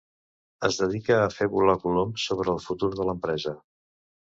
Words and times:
Es 0.67 0.79
dedica 0.83 1.19
a 1.19 1.29
fer 1.35 1.49
volar 1.53 1.77
coloms 1.85 2.27
sobre 2.33 2.59
el 2.59 2.67
futur 2.67 2.95
de 2.99 3.11
l'empresa. 3.11 3.59